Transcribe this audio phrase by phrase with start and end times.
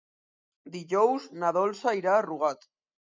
[0.75, 2.67] Dijous na Dolça irà a Rugat.